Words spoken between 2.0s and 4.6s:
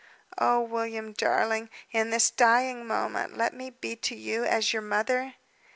this dying moment let me be to you